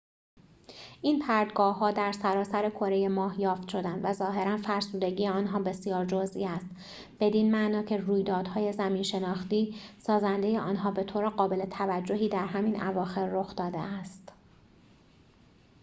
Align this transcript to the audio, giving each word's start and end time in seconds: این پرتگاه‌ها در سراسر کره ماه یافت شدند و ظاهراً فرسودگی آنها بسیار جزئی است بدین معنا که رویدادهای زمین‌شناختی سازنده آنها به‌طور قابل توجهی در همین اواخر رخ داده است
این 1.01 1.19
پرتگاه‌ها 1.19 1.91
در 1.91 2.11
سراسر 2.11 2.69
کره 2.69 3.07
ماه 3.07 3.41
یافت 3.41 3.67
شدند 3.69 4.01
و 4.03 4.13
ظاهراً 4.13 4.57
فرسودگی 4.57 5.27
آنها 5.27 5.59
بسیار 5.59 6.05
جزئی 6.05 6.45
است 6.45 6.69
بدین 7.19 7.51
معنا 7.51 7.83
که 7.83 7.97
رویدادهای 7.97 8.73
زمین‌شناختی 8.73 9.75
سازنده 9.97 10.59
آنها 10.59 10.91
به‌طور 10.91 11.29
قابل 11.29 11.65
توجهی 11.65 12.29
در 12.29 12.45
همین 12.45 12.83
اواخر 12.83 13.27
رخ 13.27 13.55
داده 13.55 13.79
است 13.79 14.33